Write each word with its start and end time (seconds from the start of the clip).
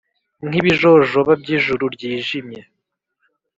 Nk'ibijojoba 0.45 1.31
by'ijuru 1.41 1.83
ryijimye. 1.95 2.61